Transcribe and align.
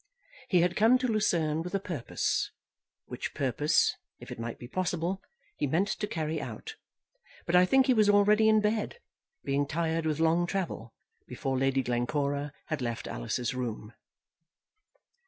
He 0.49 0.61
had 0.61 0.75
come 0.75 0.97
to 0.97 1.07
Lucerne 1.07 1.61
with 1.61 1.75
a 1.75 1.79
purpose, 1.79 2.49
which 3.05 3.35
purpose, 3.35 3.93
if 4.19 4.31
it 4.31 4.39
might 4.39 4.57
be 4.57 4.67
possible, 4.67 5.21
he 5.57 5.67
meant 5.67 5.89
to 5.89 6.07
carry 6.07 6.41
out; 6.41 6.75
but 7.45 7.55
I 7.55 7.67
think 7.67 7.85
he 7.85 7.93
was 7.93 8.09
already 8.09 8.49
in 8.49 8.61
bed, 8.61 8.99
being 9.43 9.67
tired 9.67 10.07
with 10.07 10.19
long 10.19 10.47
travel, 10.47 10.95
before 11.27 11.55
Lady 11.55 11.83
Glencora 11.83 12.51
had 12.65 12.81
left 12.81 13.07
Alice's 13.07 13.53
room. 13.53 13.93